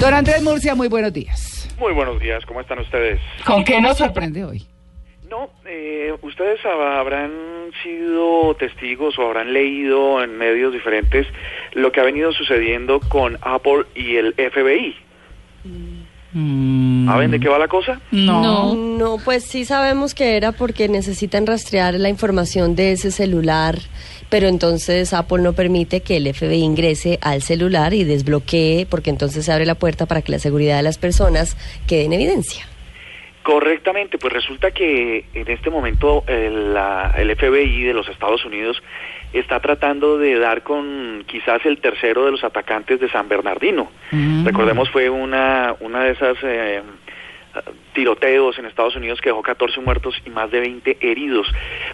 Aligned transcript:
Don 0.00 0.14
Andrés 0.14 0.42
Murcia, 0.42 0.74
muy 0.74 0.88
buenos 0.88 1.12
días. 1.12 1.68
Muy 1.78 1.92
buenos 1.92 2.20
días, 2.20 2.44
¿cómo 2.46 2.60
están 2.60 2.78
ustedes? 2.78 3.20
¿Con 3.44 3.64
qué 3.64 3.80
nos 3.80 3.98
sorprende 3.98 4.44
hoy? 4.44 4.66
No, 5.28 5.50
eh, 5.66 6.12
ustedes 6.22 6.60
hab- 6.64 6.98
habrán 6.98 7.30
sido 7.82 8.54
testigos 8.56 9.18
o 9.18 9.22
habrán 9.26 9.52
leído 9.52 10.22
en 10.22 10.36
medios 10.36 10.72
diferentes 10.72 11.26
lo 11.74 11.92
que 11.92 12.00
ha 12.00 12.04
venido 12.04 12.32
sucediendo 12.32 13.00
con 13.00 13.38
Apple 13.42 13.84
y 13.94 14.16
el 14.16 14.34
FBI. 14.34 14.96
¿Saben 16.32 17.32
de 17.32 17.40
qué 17.40 17.48
va 17.48 17.58
la 17.58 17.66
cosa? 17.66 18.00
No. 18.12 18.74
No, 18.74 19.18
pues 19.24 19.44
sí 19.44 19.64
sabemos 19.64 20.14
que 20.14 20.36
era 20.36 20.52
porque 20.52 20.88
necesitan 20.88 21.46
rastrear 21.46 21.94
la 21.94 22.08
información 22.08 22.76
de 22.76 22.92
ese 22.92 23.10
celular, 23.10 23.78
pero 24.28 24.46
entonces 24.46 25.12
Apple 25.12 25.42
no 25.42 25.54
permite 25.54 26.02
que 26.02 26.18
el 26.18 26.32
FBI 26.32 26.62
ingrese 26.62 27.18
al 27.20 27.42
celular 27.42 27.94
y 27.94 28.04
desbloquee, 28.04 28.86
porque 28.88 29.10
entonces 29.10 29.44
se 29.44 29.52
abre 29.52 29.66
la 29.66 29.74
puerta 29.74 30.06
para 30.06 30.22
que 30.22 30.32
la 30.32 30.38
seguridad 30.38 30.76
de 30.76 30.84
las 30.84 30.98
personas 30.98 31.56
quede 31.86 32.04
en 32.04 32.12
evidencia. 32.12 32.66
Correctamente, 33.42 34.18
pues 34.18 34.32
resulta 34.32 34.70
que 34.70 35.24
en 35.34 35.48
este 35.50 35.70
momento 35.70 36.24
el, 36.26 36.74
la- 36.74 37.12
el 37.16 37.34
FBI 37.34 37.84
de 37.84 37.94
los 37.94 38.06
Estados 38.08 38.44
Unidos 38.44 38.82
está 39.32 39.60
tratando 39.60 40.18
de 40.18 40.38
dar 40.38 40.62
con 40.62 41.24
quizás 41.26 41.64
el 41.64 41.78
tercero 41.78 42.24
de 42.26 42.32
los 42.32 42.44
atacantes 42.44 43.00
de 43.00 43.08
San 43.10 43.28
Bernardino. 43.28 43.90
Recordemos 44.44 44.90
fue 44.90 45.08
una, 45.08 45.74
una 45.80 46.04
de 46.04 46.10
esas 46.12 46.36
eh, 46.42 46.82
tiroteos 47.92 48.58
en 48.58 48.66
Estados 48.66 48.94
Unidos 48.96 49.20
que 49.20 49.30
dejó 49.30 49.42
14 49.42 49.80
muertos 49.80 50.14
y 50.24 50.30
más 50.30 50.50
de 50.50 50.60
20 50.60 50.98
heridos. 51.00 51.46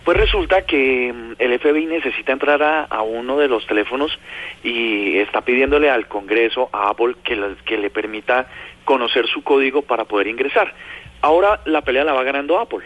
Pues 0.04 0.16
resulta 0.16 0.62
que 0.66 1.12
mm, 1.12 1.32
el 1.38 1.58
FBI 1.58 1.86
necesita 1.86 2.32
entrar 2.32 2.62
a, 2.62 2.84
a 2.84 3.02
uno 3.02 3.38
de 3.38 3.48
los 3.48 3.66
teléfonos 3.66 4.18
y 4.62 5.16
está 5.18 5.40
pidiéndole 5.40 5.88
al 5.90 6.08
Congreso, 6.08 6.68
a 6.72 6.90
Apple, 6.90 7.14
que, 7.24 7.36
le- 7.36 7.56
que 7.64 7.78
le 7.78 7.90
permita 7.90 8.48
conocer 8.84 9.26
su 9.26 9.42
código 9.42 9.82
para 9.82 10.04
poder 10.04 10.26
ingresar. 10.26 10.72
Ahora 11.22 11.60
la 11.64 11.80
pelea 11.82 12.04
la 12.04 12.12
va 12.12 12.22
ganando 12.22 12.58
Apple. 12.58 12.84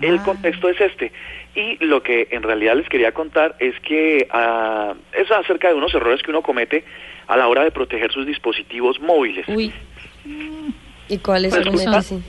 El 0.00 0.22
contexto 0.22 0.68
es 0.70 0.80
este. 0.80 1.12
Y 1.54 1.84
lo 1.84 2.02
que 2.02 2.28
en 2.30 2.42
realidad 2.42 2.76
les 2.76 2.88
quería 2.88 3.12
contar 3.12 3.56
es 3.58 3.78
que 3.80 4.26
ah, 4.30 4.94
es 5.12 5.30
acerca 5.30 5.68
de 5.68 5.74
unos 5.74 5.92
errores 5.94 6.22
que 6.22 6.30
uno 6.30 6.40
comete 6.40 6.84
a 7.26 7.36
la 7.36 7.46
hora 7.48 7.62
de 7.62 7.70
proteger 7.72 8.10
sus 8.10 8.24
dispositivos 8.26 8.98
móviles. 9.00 9.46
Uy. 9.48 9.72
¿Y 11.12 11.18
cuáles 11.18 11.52
son 11.52 11.64
Resulta-? 11.64 12.00
Sí. 12.00 12.22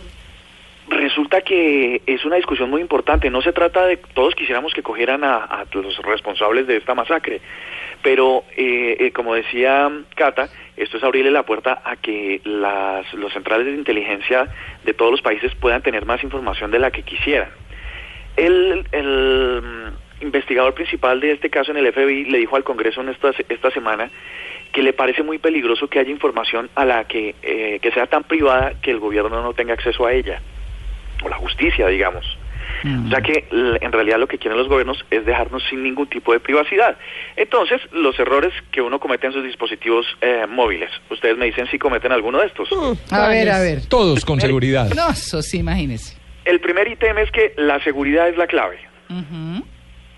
Resulta 0.89 1.39
que 1.39 2.01
es 2.05 2.25
una 2.25 2.35
discusión 2.35 2.69
muy 2.69 2.81
importante. 2.81 3.29
No 3.29 3.41
se 3.41 3.53
trata 3.53 3.85
de 3.85 3.95
todos 3.95 4.35
quisiéramos 4.35 4.73
que 4.73 4.83
cogieran 4.83 5.23
a, 5.23 5.37
a 5.37 5.65
los 5.71 5.97
responsables 5.99 6.67
de 6.67 6.75
esta 6.75 6.93
masacre, 6.93 7.39
pero 8.01 8.43
eh, 8.57 8.97
eh, 8.99 9.11
como 9.11 9.33
decía 9.33 9.89
Cata, 10.15 10.49
esto 10.75 10.97
es 10.97 11.03
abrirle 11.03 11.31
la 11.31 11.43
puerta 11.43 11.81
a 11.85 11.95
que 11.95 12.41
las 12.43 13.11
los 13.13 13.31
centrales 13.31 13.67
de 13.67 13.73
inteligencia 13.73 14.49
de 14.83 14.93
todos 14.93 15.11
los 15.11 15.21
países 15.21 15.55
puedan 15.55 15.81
tener 15.81 16.05
más 16.05 16.21
información 16.23 16.69
de 16.69 16.79
la 16.79 16.91
que 16.91 17.03
quisieran. 17.03 17.49
El, 18.35 18.85
el 18.91 19.61
mm, 19.61 20.23
investigador 20.25 20.73
principal 20.73 21.21
de 21.21 21.31
este 21.31 21.49
caso 21.49 21.71
en 21.71 21.77
el 21.77 21.93
FBI 21.93 22.25
le 22.25 22.39
dijo 22.39 22.57
al 22.57 22.65
Congreso 22.65 22.99
en 22.99 23.09
esta, 23.09 23.31
esta 23.47 23.71
semana 23.71 24.11
que 24.73 24.81
le 24.81 24.91
parece 24.91 25.23
muy 25.23 25.37
peligroso 25.37 25.87
que 25.87 25.99
haya 25.99 26.09
información 26.09 26.69
a 26.75 26.83
la 26.83 27.05
que, 27.05 27.35
eh, 27.43 27.79
que 27.81 27.91
sea 27.91 28.07
tan 28.07 28.23
privada 28.23 28.73
que 28.81 28.91
el 28.91 28.99
gobierno 28.99 29.41
no 29.41 29.53
tenga 29.53 29.73
acceso 29.73 30.05
a 30.05 30.11
ella, 30.11 30.41
o 31.23 31.29
la 31.29 31.37
justicia, 31.37 31.87
digamos. 31.87 32.25
O 33.05 33.09
sea 33.09 33.21
que 33.21 33.45
en 33.51 33.91
realidad 33.93 34.19
lo 34.19 34.27
que 34.27 34.37
quieren 34.37 34.57
los 34.57 34.67
gobiernos 34.67 35.05
es 35.09 35.25
dejarnos 35.25 35.63
sin 35.69 35.83
ningún 35.83 36.07
tipo 36.07 36.33
de 36.33 36.41
privacidad. 36.41 36.97
Entonces, 37.37 37.79
los 37.93 38.17
errores 38.19 38.51
que 38.71 38.81
uno 38.81 38.99
comete 38.99 39.27
en 39.27 39.33
sus 39.33 39.43
dispositivos 39.43 40.05
eh, 40.19 40.45
móviles, 40.49 40.89
ustedes 41.09 41.37
me 41.37 41.45
dicen 41.45 41.67
si 41.67 41.79
cometen 41.79 42.11
alguno 42.11 42.39
de 42.39 42.47
estos. 42.47 42.67
A 43.09 43.27
ver, 43.29 43.49
a 43.49 43.59
ver. 43.59 43.85
Todos 43.85 44.25
con 44.25 44.41
seguridad. 44.41 44.89
No, 44.95 45.09
eso 45.11 45.41
sí, 45.41 45.59
imagínese. 45.59 46.17
El 46.43 46.59
primer 46.59 46.89
ítem 46.89 47.17
es 47.19 47.31
que 47.31 47.53
la 47.55 47.81
seguridad 47.83 48.27
es 48.27 48.35
la 48.35 48.47
clave. 48.47 48.79
Ujú. 49.09 49.65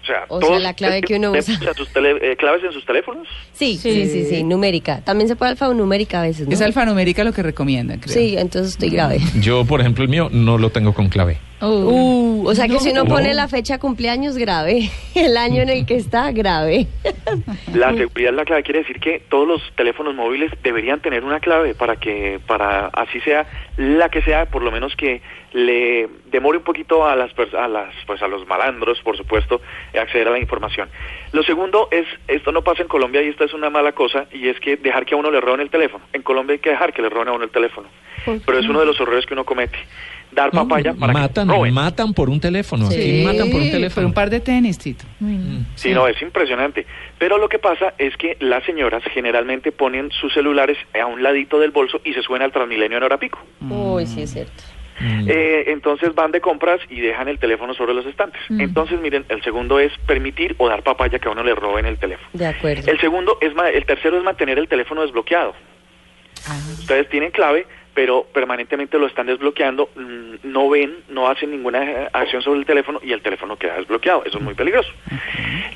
O 0.06 0.08
sea, 0.08 0.26
O 0.30 0.40
sea, 0.42 0.60
la 0.60 0.74
clave 0.74 1.02
que 1.02 1.16
uno 1.16 1.32
usa. 1.32 1.74
sus 1.76 1.90
tele- 1.92 2.20
eh, 2.22 2.36
claves 2.38 2.64
en 2.64 2.72
sus 2.72 2.86
teléfonos. 2.86 3.28
Sí, 3.54 3.78
sí, 3.82 4.06
sí, 4.08 4.26
sí, 4.26 4.44
numérica. 4.44 5.02
También 5.04 5.28
se 5.28 5.36
puede 5.36 5.52
alfanumérica 5.52 6.20
a 6.22 6.24
veces, 6.24 6.48
¿no? 6.48 6.54
Es 6.54 6.62
alfanumérica 6.62 7.24
lo 7.24 7.34
que 7.34 7.42
recomiendan, 7.42 8.00
creo. 8.00 8.14
Sí, 8.14 8.36
entonces 8.38 8.74
estoy 8.74 8.90
grave. 8.90 9.20
Yo, 9.42 9.66
por 9.66 9.82
ejemplo, 9.82 10.04
el 10.04 10.10
mío 10.10 10.30
no 10.32 10.58
lo 10.58 10.70
tengo 10.70 10.94
con 10.94 11.10
clave. 11.10 11.38
Uh, 11.62 11.66
Uh, 11.66 12.48
o 12.48 12.54
sea 12.54 12.68
que 12.68 12.80
si 12.80 12.92
uno 12.92 13.06
No. 13.06 13.10
pone 13.10 13.34
la 13.34 13.48
fecha 13.48 13.80
cumpleaños, 13.80 14.38
grave. 14.38 14.90
El 15.16 15.38
año 15.38 15.62
en 15.62 15.70
el 15.70 15.86
que 15.86 15.96
está, 15.96 16.32
grave. 16.32 16.88
La 17.74 17.94
seguridad 17.94 18.32
es 18.32 18.36
la 18.36 18.46
clave, 18.46 18.64
quiere 18.64 18.80
decir 18.80 19.00
que 19.00 19.22
todos 19.30 19.48
los 19.48 19.62
teléfonos 19.76 20.14
móviles 20.16 20.52
deberían 20.64 21.00
tener 21.02 21.24
una 21.24 21.40
clave 21.40 21.74
para 21.74 21.96
que, 21.96 22.40
para 22.46 22.88
así 22.88 23.20
sea 23.22 23.46
la 23.78 24.10
que 24.10 24.22
sea, 24.22 24.46
por 24.48 24.62
lo 24.64 24.72
menos 24.72 24.96
que 24.96 25.22
le 25.54 26.10
demore 26.26 26.58
un 26.58 26.64
poquito 26.66 27.08
a 27.08 27.16
las, 27.16 27.32
a 27.58 27.68
las, 27.70 27.94
pues 28.06 28.22
a 28.22 28.28
los 28.28 28.46
malandros, 28.46 29.00
por 29.02 29.16
supuesto, 29.16 29.62
acceder 30.00 30.28
a 30.28 30.32
la 30.32 30.40
información. 30.40 30.90
Lo 31.32 31.42
segundo 31.44 31.88
es, 31.92 32.06
esto 32.28 32.52
no 32.52 32.64
pasa 32.64 32.82
en 32.82 32.90
Colombia 32.90 33.22
y 33.24 33.30
esta 33.30 33.46
es 33.46 33.54
una 33.54 33.70
mala 33.70 33.94
cosa, 33.94 34.26
y 34.34 34.50
es 34.50 34.60
que 34.60 34.76
dejar 34.76 35.06
que 35.06 35.16
a 35.16 35.18
uno 35.18 35.32
le 35.32 35.40
roben 35.40 35.62
el 35.62 35.70
teléfono. 35.70 36.04
En 36.12 36.22
Colombia 36.22 36.54
hay 36.56 36.60
que 36.60 36.72
dejar 36.72 36.92
que 36.94 37.02
le 37.02 37.10
roben 37.10 37.30
a 37.30 37.32
uno 37.32 37.46
el 37.46 37.52
teléfono, 37.52 37.88
pero 38.46 38.60
es 38.60 38.68
uno 38.68 38.82
de 38.82 38.86
los 38.86 39.00
errores 39.00 39.26
que 39.26 39.34
uno 39.34 39.46
comete. 39.46 39.78
Dar 40.36 40.52
papaya 40.52 40.94
para 40.94 41.14
matan, 41.14 41.48
que 41.48 41.56
roben. 41.56 41.74
matan 41.74 42.14
por 42.14 42.30
un 42.30 42.40
teléfono. 42.42 42.92
sí, 42.92 43.00
Aquí 43.00 43.24
matan 43.24 43.50
por 43.50 43.62
un 43.62 43.68
por 43.68 43.72
teléfono. 43.72 44.08
un 44.08 44.14
par 44.14 44.30
de 44.30 44.40
tenis, 44.42 44.78
Tito. 44.78 45.06
Sí, 45.76 45.94
no, 45.94 46.08
es 46.08 46.22
impresionante. 46.22 46.86
Pero 47.18 47.38
lo 47.38 47.48
que 47.50 47.58
pasa 47.58 47.94
es 47.98 48.16
que 48.18 48.36
las 48.42 48.64
señoras 48.66 49.02
generalmente 49.14 49.72
ponen 49.72 50.12
sus 50.12 50.34
celulares 50.34 50.78
a 51.02 51.06
un 51.06 51.24
ladito 51.24 51.58
del 51.60 51.72
bolso 51.72 52.02
y 52.04 52.14
se 52.14 52.22
suben 52.22 52.42
al 52.42 52.52
Transmilenio 52.52 52.98
en 52.98 53.04
hora 53.04 53.18
pico. 53.18 53.40
Uy, 53.70 54.06
sí 54.06 54.24
es 54.24 54.32
cierto. 54.34 54.52
Mm. 55.00 55.26
Eh, 55.30 55.64
entonces 55.72 56.16
van 56.16 56.32
de 56.32 56.40
compras 56.40 56.80
y 56.90 57.02
dejan 57.02 57.28
el 57.28 57.38
teléfono 57.38 57.74
sobre 57.74 57.94
los 57.94 58.06
estantes. 58.06 58.42
Entonces, 58.50 59.00
miren, 59.02 59.26
el 59.30 59.42
segundo 59.44 59.78
es 59.80 59.92
permitir 60.08 60.56
o 60.58 60.70
dar 60.70 60.84
papaya 60.84 61.20
que 61.20 61.28
a 61.28 61.32
uno 61.32 61.44
le 61.44 61.54
roben 61.54 61.86
el 61.86 61.98
teléfono. 61.98 62.28
De 62.34 62.48
acuerdo. 62.48 62.90
El 62.90 63.00
segundo 63.02 63.38
es 63.42 63.54
ma- 63.56 63.70
el 63.70 63.86
tercero 63.86 64.18
es 64.18 64.24
mantener 64.24 64.58
el 64.58 64.68
teléfono 64.70 65.02
desbloqueado. 65.02 65.54
Ustedes 66.80 67.10
tienen 67.10 67.32
clave, 67.32 67.66
pero 67.96 68.28
permanentemente 68.34 69.00
lo 69.00 69.08
están 69.08 69.26
desbloqueando, 69.26 69.90
mm, 69.96 70.36
no 70.44 70.70
ven, 70.70 70.98
no 71.10 71.30
hacen 71.30 71.50
ninguna 71.50 71.84
eh, 71.84 72.10
acción 72.12 72.42
sobre 72.42 72.60
el 72.60 72.66
teléfono 72.66 73.00
y 73.02 73.14
el 73.14 73.22
teléfono 73.22 73.56
queda 73.56 73.78
desbloqueado. 73.78 74.26
Eso 74.26 74.38
es 74.38 74.44
muy 74.44 74.54
peligroso. 74.54 74.92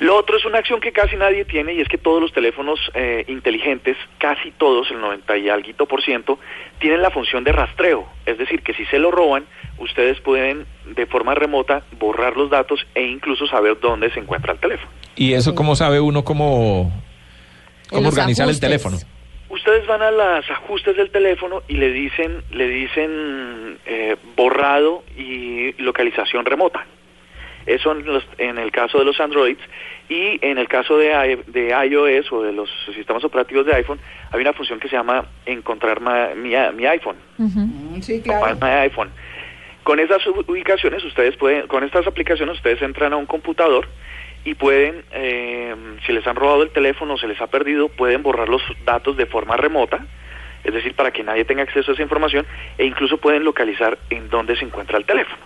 Lo 0.00 0.16
otro 0.16 0.36
es 0.36 0.44
una 0.44 0.58
acción 0.58 0.80
que 0.80 0.92
casi 0.92 1.16
nadie 1.16 1.46
tiene 1.46 1.72
y 1.72 1.80
es 1.80 1.88
que 1.88 1.96
todos 1.96 2.20
los 2.20 2.32
teléfonos 2.32 2.78
eh, 2.94 3.24
inteligentes, 3.26 3.96
casi 4.18 4.50
todos, 4.50 4.90
el 4.90 5.00
90 5.00 5.36
y 5.38 5.48
algo 5.48 5.86
por 5.86 6.02
ciento, 6.02 6.38
tienen 6.78 7.00
la 7.00 7.10
función 7.10 7.42
de 7.42 7.52
rastreo. 7.52 8.06
Es 8.26 8.36
decir, 8.36 8.62
que 8.62 8.74
si 8.74 8.84
se 8.86 8.98
lo 8.98 9.10
roban, 9.10 9.46
ustedes 9.78 10.20
pueden 10.20 10.66
de 10.84 11.06
forma 11.06 11.34
remota 11.34 11.84
borrar 11.98 12.36
los 12.36 12.50
datos 12.50 12.86
e 12.94 13.02
incluso 13.02 13.46
saber 13.46 13.80
dónde 13.80 14.10
se 14.12 14.20
encuentra 14.20 14.52
el 14.52 14.58
teléfono. 14.58 14.90
¿Y 15.16 15.32
eso 15.32 15.54
cómo 15.54 15.74
sabe 15.74 16.00
uno 16.00 16.22
cómo, 16.22 16.92
cómo 17.88 18.08
organizar 18.08 18.44
ajustes. 18.44 18.56
el 18.56 18.60
teléfono? 18.60 19.19
Ustedes 19.50 19.86
van 19.86 20.00
a 20.00 20.10
los 20.10 20.50
ajustes 20.50 20.96
del 20.96 21.10
teléfono 21.10 21.62
y 21.68 21.74
le 21.74 21.90
dicen, 21.90 22.42
le 22.52 22.68
dicen 22.68 23.78
eh, 23.84 24.16
borrado 24.36 25.02
y 25.16 25.72
localización 25.82 26.44
remota. 26.46 26.86
Eso 27.66 27.92
en, 27.92 28.06
los- 28.06 28.26
en 28.38 28.58
el 28.58 28.70
caso 28.72 28.98
de 28.98 29.04
los 29.04 29.20
Androids 29.20 29.60
y 30.08 30.38
en 30.40 30.56
el 30.58 30.66
caso 30.66 30.96
de, 30.96 31.40
de 31.48 31.68
iOS 31.86 32.32
o 32.32 32.42
de 32.42 32.52
los 32.52 32.70
sistemas 32.94 33.22
operativos 33.24 33.66
de 33.66 33.74
iPhone 33.74 34.00
hay 34.32 34.40
una 34.40 34.52
función 34.54 34.80
que 34.80 34.88
se 34.88 34.96
llama 34.96 35.26
encontrar 35.44 36.00
ma- 36.00 36.30
mi, 36.34 36.54
mi 36.74 36.86
iPhone. 36.86 37.16
Mm, 37.36 38.00
Sí, 38.00 38.22
Find 38.22 38.62
my 38.62 38.70
iPhone. 38.70 39.10
Con 39.82 39.98
esas 39.98 40.24
ubicaciones 40.26 41.04
ustedes 41.04 41.36
pueden, 41.36 41.66
con 41.66 41.84
estas 41.84 42.06
aplicaciones 42.06 42.56
ustedes 42.56 42.80
entran 42.82 43.12
a 43.12 43.16
un 43.16 43.26
computador 43.26 43.88
y 44.44 44.54
pueden, 44.54 45.04
eh, 45.12 45.74
si 46.06 46.12
les 46.12 46.26
han 46.26 46.36
robado 46.36 46.62
el 46.62 46.70
teléfono 46.70 47.14
o 47.14 47.18
se 47.18 47.28
les 47.28 47.40
ha 47.40 47.46
perdido, 47.48 47.88
pueden 47.88 48.22
borrar 48.22 48.48
los 48.48 48.62
datos 48.84 49.16
de 49.16 49.26
forma 49.26 49.56
remota, 49.56 50.06
es 50.64 50.74
decir, 50.74 50.94
para 50.94 51.10
que 51.10 51.22
nadie 51.22 51.44
tenga 51.44 51.62
acceso 51.62 51.90
a 51.90 51.94
esa 51.94 52.02
información 52.02 52.46
e 52.78 52.86
incluso 52.86 53.18
pueden 53.18 53.44
localizar 53.44 53.98
en 54.10 54.28
dónde 54.28 54.56
se 54.56 54.64
encuentra 54.64 54.98
el 54.98 55.04
teléfono. 55.04 55.42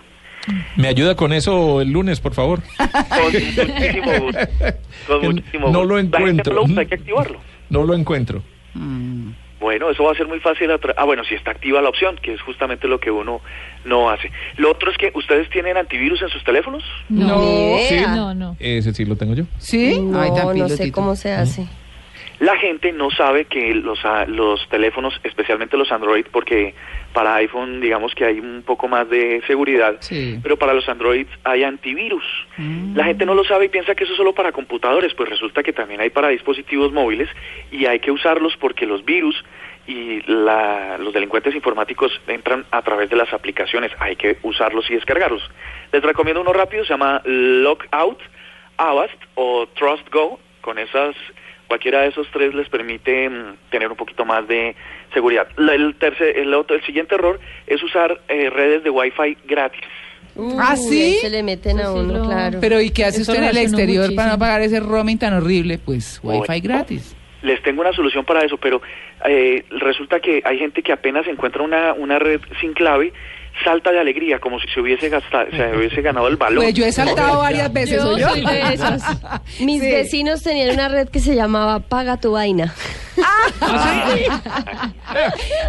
¿Me 0.75 0.87
ayuda 0.87 1.15
con 1.15 1.33
eso 1.33 1.81
el 1.81 1.91
lunes, 1.91 2.19
por 2.19 2.33
favor? 2.33 2.61
Con 2.77 3.23
muchísimo 3.33 4.11
gusto. 4.19 4.39
Con 5.07 5.21
muchísimo 5.25 5.69
no 5.69 5.79
gusto. 5.79 5.97
encuentro. 5.97 6.53
no 6.53 6.59
lo 6.59 6.65
usa, 6.65 6.81
hay 6.81 6.87
que 6.87 6.95
activarlo. 6.95 7.39
No 7.69 7.83
lo 7.83 7.93
encuentro. 7.95 8.43
Mm. 8.73 9.31
Bueno, 9.65 9.89
eso 9.89 10.03
va 10.03 10.11
a 10.11 10.15
ser 10.15 10.27
muy 10.27 10.39
fácil. 10.39 10.69
Ah, 10.95 11.05
bueno, 11.05 11.23
si 11.23 11.33
está 11.33 11.49
activa 11.49 11.81
la 11.81 11.89
opción, 11.89 12.19
que 12.21 12.35
es 12.35 12.41
justamente 12.41 12.87
lo 12.87 12.99
que 12.99 13.09
uno 13.09 13.41
no 13.83 14.11
hace. 14.11 14.31
Lo 14.57 14.69
otro 14.69 14.91
es 14.91 14.97
que 14.99 15.11
ustedes 15.15 15.49
tienen 15.49 15.75
antivirus 15.75 16.21
en 16.21 16.29
sus 16.29 16.43
teléfonos. 16.43 16.83
No. 17.09 17.39
Ni 17.39 17.79
Sí. 17.87 17.99
No, 17.99 18.35
no. 18.35 18.55
Ese 18.59 18.93
sí 18.93 19.05
lo 19.05 19.15
tengo 19.15 19.33
yo. 19.33 19.45
¿Sí? 19.57 19.99
No, 19.99 20.21
Ay, 20.21 20.29
no 20.29 20.69
sé 20.69 20.91
cómo 20.91 21.15
se 21.15 21.31
hace. 21.31 21.65
La 22.45 22.57
gente 22.57 22.91
no 22.91 23.09
sabe 23.09 23.45
que 23.45 23.73
los, 23.73 23.99
ah, 24.05 24.25
los 24.27 24.67
teléfonos, 24.69 25.19
especialmente 25.23 25.77
los 25.77 25.91
Android, 25.91 26.25
porque 26.31 26.75
para 27.11 27.33
iPhone 27.35 27.81
digamos 27.81 28.13
que 28.13 28.23
hay 28.25 28.39
un 28.39 28.61
poco 28.63 28.87
más 28.87 29.09
de 29.09 29.41
seguridad, 29.47 29.95
Sí. 30.01 30.37
pero 30.43 30.55
para 30.55 30.73
los 30.73 30.87
Android 30.87 31.25
hay 31.43 31.63
antivirus. 31.63 32.23
La 32.93 33.05
gente 33.05 33.25
no 33.25 33.33
lo 33.33 33.43
sabe 33.45 33.65
y 33.65 33.69
piensa 33.69 33.95
que 33.95 34.03
eso 34.03 34.13
es 34.13 34.17
solo 34.17 34.33
para 34.33 34.51
computadores, 34.51 35.13
pues 35.15 35.27
resulta 35.29 35.63
que 35.63 35.73
también 35.73 36.01
hay 36.01 36.11
para 36.11 36.27
dispositivos 36.27 36.91
móviles 36.91 37.29
y 37.71 37.87
hay 37.87 37.99
que 37.99 38.11
usarlos 38.11 38.55
porque 38.57 38.85
los 38.85 39.03
virus 39.03 39.35
y 39.87 40.21
la- 40.29 40.97
los 40.99 41.13
delincuentes 41.13 41.55
informáticos 41.55 42.11
entran 42.27 42.65
a 42.69 42.81
través 42.83 43.09
de 43.09 43.15
las 43.15 43.31
aplicaciones, 43.33 43.91
hay 43.99 44.15
que 44.17 44.37
usarlos 44.43 44.87
y 44.91 44.93
descargarlos. 44.95 45.41
Les 45.91 46.03
recomiendo 46.03 46.41
uno 46.41 46.53
rápido, 46.53 46.83
se 46.85 46.89
llama 46.93 47.21
Lockout, 47.25 48.19
Avast 48.77 49.19
o 49.35 49.67
Trust 49.69 50.07
Go, 50.11 50.39
con 50.61 50.77
esas 50.79 51.15
cualquiera 51.67 52.01
de 52.01 52.07
esos 52.09 52.27
tres 52.31 52.53
les 52.53 52.69
permite 52.69 53.29
mm, 53.29 53.55
tener 53.71 53.89
un 53.89 53.97
poquito 53.97 54.25
más 54.25 54.47
de 54.47 54.75
seguridad. 55.13 55.47
La- 55.57 55.73
El, 55.75 55.95
tercer, 55.95 56.37
el, 56.37 56.53
otro, 56.53 56.75
el 56.75 56.83
siguiente 56.85 57.15
error 57.15 57.39
es 57.67 57.81
usar 57.83 58.19
eh, 58.27 58.49
redes 58.49 58.83
de 58.83 58.89
Wi-Fi 58.89 59.37
gratis. 59.45 59.81
¿Ah, 60.59 60.75
sí? 60.75 61.17
Se 61.21 61.29
le 61.29 61.43
meten 61.43 61.79
a 61.79 61.85
sí 61.85 61.97
uno, 61.97 62.25
claro. 62.25 62.57
Pero 62.59 62.81
¿y 62.81 62.89
qué 62.89 63.05
hace 63.05 63.21
Eso 63.21 63.31
usted 63.31 63.43
en 63.43 63.49
el 63.49 63.57
exterior 63.57 64.13
para 64.15 64.31
no 64.33 64.37
pagar 64.39 64.61
ese 64.61 64.79
roaming 64.81 65.17
tan 65.17 65.33
horrible? 65.33 65.77
Pues 65.77 66.19
wifi 66.23 66.45
Bueno. 66.45 66.61
gratis. 66.63 67.15
Les 67.41 67.61
tengo 67.63 67.81
una 67.81 67.93
solución 67.93 68.25
para 68.25 68.43
eso, 68.43 68.57
pero 68.57 68.81
eh, 69.23 69.63
resulta 69.69 70.19
que 70.19 70.41
hay 70.43 70.57
gente 70.57 70.81
que 70.81 70.91
apenas 70.91 71.25
encuentra 71.27 71.61
una, 71.61 71.93
una 71.93 72.17
red 72.19 72.41
sin 72.59 72.73
clave, 72.73 73.13
salta 73.63 73.91
de 73.91 73.99
alegría, 73.99 74.39
como 74.39 74.59
si 74.59 74.67
se 74.67 74.79
hubiese, 74.81 75.09
gastado, 75.09 75.49
se 75.51 75.75
hubiese 75.77 76.01
ganado 76.01 76.27
el 76.27 76.35
balón. 76.37 76.63
Pues 76.63 76.73
yo 76.73 76.85
he 76.85 76.91
saltado 76.91 77.39
varias 77.39 77.71
veces, 77.71 77.97
Yo 77.97 78.11
¿soy 78.11 78.21
yo? 78.21 78.29
soy 78.29 78.45
de 78.45 78.73
esas. 78.73 79.03
Mis 79.61 79.81
Sí. 79.81 79.91
vecinos 79.91 80.43
tenían 80.43 80.71
una 80.73 80.89
red 80.89 81.09
que 81.09 81.19
se 81.19 81.35
llamaba 81.35 81.79
Paga 81.79 82.19
tu 82.19 82.31
vaina. 82.33 82.73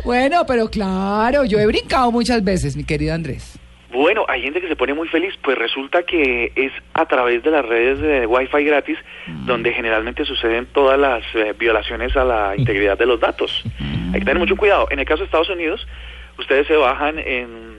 Bueno, 0.05 0.45
pero 0.47 0.69
claro, 0.69 1.45
yo 1.45 1.59
he 1.59 1.67
brincado 1.67 2.11
muchas 2.11 2.43
veces, 2.45 2.77
mi 2.77 2.85
querido 2.85 3.15
Andrés. 3.15 3.59
Bueno, 3.93 4.27
hay 4.29 4.43
gente 4.43 4.61
que 4.61 4.69
se 4.69 4.77
pone 4.77 4.93
muy 4.93 5.09
feliz, 5.09 5.33
pues 5.43 5.57
resulta 5.57 6.03
que 6.03 6.53
es 6.55 6.73
a 6.93 7.07
través 7.07 7.43
de 7.43 7.51
las 7.51 7.65
redes 7.65 7.99
de 8.01 8.27
Wi-Fi 8.27 8.65
gratis 8.65 8.99
donde 9.47 9.73
generalmente 9.73 10.25
suceden 10.27 10.67
todas 10.67 10.99
las 10.99 11.23
eh, 11.35 11.55
violaciones 11.59 12.15
a 12.17 12.25
la 12.25 12.55
integridad 12.57 12.99
de 12.99 13.07
los 13.07 13.19
datos. 13.21 13.65
Hay 14.13 14.21
que 14.21 14.27
tener 14.27 14.39
mucho 14.39 14.57
cuidado. 14.57 14.87
En 14.91 14.99
el 14.99 15.07
caso 15.07 15.21
de 15.21 15.27
Estados 15.27 15.49
Unidos, 15.49 15.87
ustedes 16.39 16.67
se 16.67 16.77
bajan 16.77 17.19
en, 17.19 17.76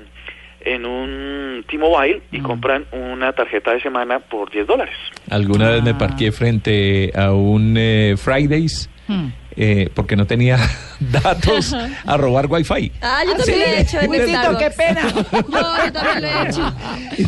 en 0.61 0.85
un 0.85 1.63
T-Mobile 1.69 2.21
y 2.31 2.39
compran 2.39 2.85
una 2.91 3.31
tarjeta 3.33 3.71
de 3.73 3.81
semana 3.81 4.19
por 4.19 4.51
10 4.51 4.67
dólares. 4.67 4.95
Alguna 5.29 5.69
vez 5.69 5.83
me 5.83 5.91
Ah. 5.91 5.97
parqué 5.97 6.31
frente 6.31 7.11
a 7.15 7.31
un 7.33 7.75
eh, 7.77 8.15
Fridays 8.17 8.89
Hmm. 9.09 9.27
eh, 9.55 9.89
porque 9.93 10.17
no 10.17 10.27
tenía 10.27 10.57
datos 10.99 11.73
a 12.05 12.17
robar 12.17 12.47
wifi. 12.47 12.91
Ah, 13.01 13.21
yo 13.25 13.35
también 13.37 13.59
lo 13.59 13.65
he 13.65 13.81
hecho 13.81 13.99
en 14.01 14.11
qué 14.57 14.69
pena. 14.75 15.01
No, 15.49 15.85
yo 15.85 15.91
también 15.93 16.21
lo 16.21 16.27
he 16.27 16.49
hecho. 16.49 16.73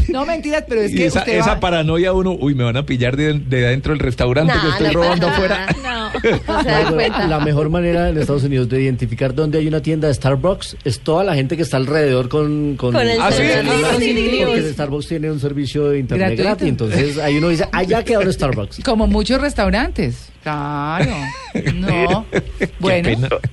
No, 0.12 0.26
mentiras, 0.26 0.66
pero 0.68 0.81
es 0.81 0.92
y 0.92 0.98
que 0.98 1.06
esa, 1.06 1.20
usted 1.20 1.38
esa 1.38 1.54
va- 1.54 1.60
paranoia 1.62 2.12
uno, 2.12 2.31
uy, 2.38 2.54
me 2.54 2.66
van 2.66 2.76
a 2.76 2.84
pillar 2.86 3.16
de, 3.16 3.34
de 3.40 3.68
adentro 3.68 3.94
del 3.94 4.00
restaurante 4.00 4.54
que 4.62 4.68
estoy 4.70 4.88
no 4.88 4.94
robando 5.04 5.28
afuera. 5.28 5.68
No. 5.81 5.89
No 6.48 7.27
la 7.27 7.39
mejor 7.39 7.69
manera 7.69 8.10
en 8.10 8.18
Estados 8.18 8.44
Unidos 8.44 8.69
de 8.69 8.81
identificar 8.81 9.33
dónde 9.33 9.60
hay 9.60 9.68
una 9.68 9.81
tienda 9.81 10.07
de 10.07 10.13
Starbucks 10.13 10.77
es 10.83 11.00
toda 11.01 11.24
la 11.24 11.36
gente 11.36 11.56
que 11.56 11.63
está 11.63 11.77
alrededor 11.77 12.30
con, 12.30 12.75
con, 12.75 12.94
Con 12.94 13.07
el 13.07 13.19
Ah, 13.21 13.31
¿sí? 13.31 13.44
celular. 13.44 13.95
Sí, 14.00 14.42
porque 14.45 14.62
Starbucks 14.74 15.07
tiene 15.07 15.31
un 15.31 15.39
servicio 15.39 15.89
de 15.89 16.00
internet 16.00 16.38
Gratuito. 16.38 16.44
gratis. 16.44 16.68
Entonces 16.68 17.18
ahí 17.19 17.38
uno 17.38 17.50
dice, 17.50 17.68
allá 17.71 18.04
quedó 18.04 18.31
Starbucks. 18.31 18.81
Como 18.86 19.07
muchos 19.07 19.39
restaurantes. 19.42 20.31
Claro. 20.44 21.12
No. 21.74 22.25
Bueno. 22.80 23.10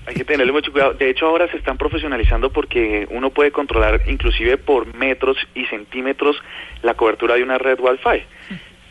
Hay 0.07 0.15
que 0.15 0.25
tenerle 0.25 0.53
mucho 0.53 0.71
cuidado. 0.71 0.93
De 0.95 1.09
hecho, 1.11 1.27
ahora 1.27 1.51
se 1.51 1.57
están 1.57 1.79
profesionalizando 1.79 2.51
porque 2.53 3.09
uno 3.11 3.31
puede 3.31 3.51
controlar 3.51 4.03
inclusive 4.07 4.59
por 4.59 4.95
metros 4.95 5.37
y 5.55 5.65
centímetros 5.67 6.37
la 6.83 6.95
cobertura 6.95 7.35
de 7.37 7.43
una 7.43 7.57
red 7.59 7.79
Wi-Fi. 7.81 8.23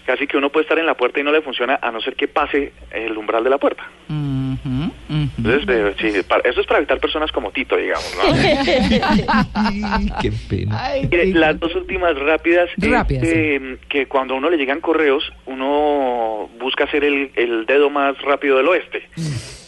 Casi 0.06 0.28
que 0.28 0.38
uno 0.38 0.50
puede 0.52 0.64
estar 0.66 0.78
en 0.78 0.86
la 0.86 0.94
puerta 0.96 1.20
y 1.20 1.24
no 1.24 1.32
le 1.32 1.42
funciona 1.42 1.80
a 1.82 1.90
no 1.92 2.00
ser 2.00 2.16
que 2.16 2.28
pase 2.28 2.74
el 2.92 3.18
umbral 3.18 3.44
de 3.44 3.50
la 3.50 3.58
puerta. 3.58 3.84
Entonces, 4.08 5.68
eh, 5.68 5.96
sí, 6.00 6.22
para- 6.28 6.48
eso 6.48 6.62
es 6.62 6.68
para 6.68 6.78
evitar 6.80 7.00
personas 7.00 7.32
como 7.32 7.52
Tito, 7.52 7.76
digamos. 7.76 8.16
¿no? 8.18 8.24
Qué 10.22 10.32
pena. 10.50 10.86
Ay, 10.86 11.10
las 11.34 11.60
dos 11.60 11.74
últimas 11.76 12.18
rápidas, 12.20 12.70
es, 12.80 12.90
Rápidas, 12.90 13.28
sí. 13.28 13.34
eh, 13.36 13.78
que 13.90 14.06
cuando 14.08 14.34
a 14.34 14.38
uno 14.38 14.50
le 14.50 14.58
llegan 14.58 14.80
correos, 14.82 15.32
uno 15.46 16.50
busca 16.60 16.84
hacer 16.86 17.04
el, 17.04 17.32
el 17.36 17.66
dedo 17.66 17.90
más 17.90 18.20
rápido 18.22 18.58
del 18.58 18.68
oeste. 18.68 19.04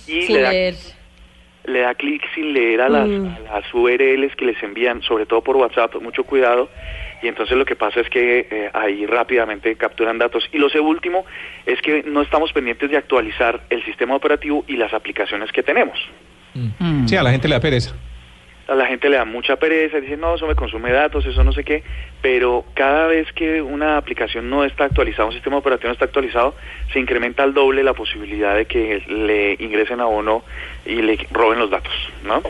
Y 0.07 0.21
Sin 0.23 0.35
le 0.35 0.41
da. 0.41 0.51
Le 1.67 1.81
da 1.81 1.93
clic 1.95 2.23
sin 2.33 2.53
leer 2.53 2.81
a 2.81 2.89
las, 2.89 3.07
Mm. 3.07 3.27
a 3.27 3.39
las 3.39 3.73
URLs 3.73 4.35
que 4.35 4.45
les 4.45 4.61
envían, 4.63 5.01
sobre 5.03 5.25
todo 5.25 5.41
por 5.41 5.55
WhatsApp, 5.57 5.95
mucho 6.01 6.23
cuidado. 6.23 6.69
Y 7.21 7.27
entonces 7.27 7.57
lo 7.57 7.65
que 7.65 7.75
pasa 7.75 7.99
es 7.99 8.09
que 8.09 8.47
eh, 8.49 8.69
ahí 8.73 9.05
rápidamente 9.05 9.75
capturan 9.75 10.17
datos. 10.17 10.47
Y 10.51 10.57
lo 10.57 10.69
sé 10.69 10.79
último 10.79 11.25
es 11.65 11.81
que 11.81 12.03
no 12.03 12.21
estamos 12.21 12.51
pendientes 12.53 12.89
de 12.89 12.97
actualizar 12.97 13.61
el 13.69 13.83
sistema 13.85 14.15
operativo 14.15 14.63
y 14.67 14.77
las 14.77 14.93
aplicaciones 14.93 15.51
que 15.51 15.63
tenemos. 15.63 15.99
Mm. 16.53 17.07
Sí, 17.07 17.15
a 17.15 17.23
la 17.23 17.31
gente 17.31 17.47
le 17.47 17.55
da 17.55 17.61
pereza. 17.61 17.95
A 18.67 18.75
la 18.75 18.85
gente 18.85 19.09
le 19.09 19.15
da 19.15 19.23
mucha 19.25 19.55
pereza, 19.55 19.99
dice, 20.01 20.17
no, 20.17 20.35
eso 20.35 20.45
me 20.45 20.53
consume 20.55 20.91
datos, 20.91 21.25
eso 21.25 21.41
no 21.43 21.53
sé 21.53 21.63
qué, 21.63 21.83
pero 22.21 22.65
cada 22.73 23.07
vez 23.07 23.31
que 23.33 23.61
una 23.61 23.97
aplicación 23.97 24.49
no 24.49 24.65
está 24.65 24.83
actualizada, 24.85 25.25
un 25.25 25.33
sistema 25.33 25.55
operativo 25.57 25.87
no 25.87 25.93
está 25.93 26.03
actualizado, 26.05 26.53
se 26.91 26.99
incrementa 26.99 27.43
al 27.43 27.53
doble 27.53 27.81
la 27.83 27.93
posibilidad 27.93 28.55
de 28.55 28.65
que 28.65 29.01
le 29.07 29.53
ingresen 29.63 30.01
a 30.01 30.07
uno 30.07 30.43
y 30.85 30.95
le 31.01 31.17
roben 31.31 31.59
los 31.59 31.69
datos, 31.69 31.93
¿no? 32.25 32.41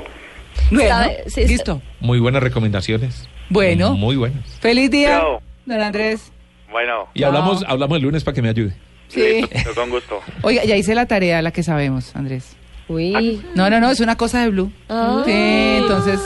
Listo. 1.36 1.82
Muy 2.00 2.20
buenas 2.20 2.42
recomendaciones. 2.42 3.30
Bueno. 3.50 3.94
Muy 3.94 4.16
buenas. 4.16 4.58
Feliz 4.60 4.90
día, 4.92 5.20
Chao. 5.20 5.42
don 5.66 5.82
Andrés. 5.82 6.32
Bueno, 6.72 7.08
Y 7.14 7.22
Chao. 7.22 7.30
hablamos, 7.30 7.64
hablamos 7.68 7.98
el 7.98 8.04
lunes 8.04 8.24
para 8.24 8.36
que 8.36 8.42
me 8.42 8.50
ayude. 8.50 8.74
Sí. 9.08 9.42
listo, 9.54 9.74
con 9.74 9.90
gusto. 9.90 10.20
Oiga, 10.42 10.66
ya 10.66 10.76
hice 10.76 10.94
la 10.96 11.06
tarea, 11.06 11.42
la 11.42 11.52
que 11.52 11.64
sabemos, 11.64 12.16
Andrés. 12.16 12.58
Uy. 12.88 13.42
No, 13.56 13.70
no, 13.70 13.80
no, 13.80 13.90
es 13.90 14.00
una 14.00 14.16
cosa 14.16 14.42
de 14.42 14.50
Blue. 14.50 14.72
Ah. 14.90 15.24
Sí, 15.26 15.32
entonces 15.32 16.20